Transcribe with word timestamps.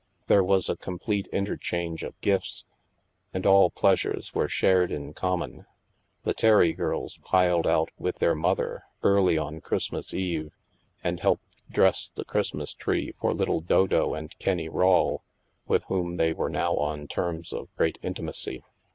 There 0.25 0.43
was 0.43 0.67
a 0.67 0.75
complete 0.75 1.27
interchange 1.27 2.01
of 2.01 2.19
gifts, 2.21 2.65
and 3.35 3.45
all 3.45 3.69
pleasures 3.69 4.33
were 4.33 4.47
shared 4.49 4.91
in 4.91 5.13
common. 5.13 5.67
The 6.23 6.33
Terry 6.33 6.73
girls 6.73 7.19
piled 7.23 7.67
out 7.67 7.91
with 7.99 8.15
their 8.15 8.33
mother, 8.33 8.85
early 9.03 9.37
on 9.37 9.61
Christmas 9.61 10.11
Eve, 10.11 10.53
and 11.03 11.19
helped 11.19 11.43
dress 11.69 12.09
the 12.09 12.25
Christmas 12.25 12.73
tree 12.73 13.11
for 13.21 13.31
little 13.31 13.61
Dodo 13.61 14.15
and 14.15 14.35
Kennie 14.39 14.69
Rawle, 14.69 15.21
with 15.67 15.83
whom 15.83 16.17
they 16.17 16.33
were 16.33 16.49
now 16.49 16.73
on 16.77 17.07
terms 17.07 17.53
of 17.53 17.69
great 17.75 17.99
intimacy. 18.01 18.63